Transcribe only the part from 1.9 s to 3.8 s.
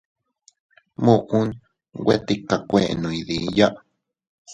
nwe tika kuenno iydiya.